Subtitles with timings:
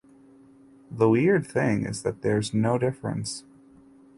[0.89, 3.43] The weird thing is that there’s no difference.